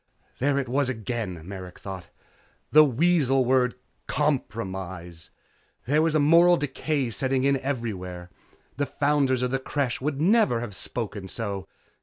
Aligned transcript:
There 0.39 0.57
it 0.57 0.67
was 0.67 0.89
again, 0.89 1.47
Merrick 1.47 1.77
thought, 1.77 2.09
the 2.71 2.83
weasel 2.83 3.45
word 3.45 3.75
'compromise.' 4.07 5.29
There 5.85 6.01
was 6.01 6.15
a 6.15 6.19
moral 6.19 6.57
decay 6.57 7.11
setting 7.11 7.43
in 7.43 7.57
everywhere 7.57 8.31
the 8.77 8.87
founders 8.87 9.43
of 9.43 9.51
the 9.51 9.59
Creche 9.59 10.01
would 10.01 10.19
never 10.19 10.59
have 10.59 10.73
spoken 10.73 11.27
so. 11.27 11.67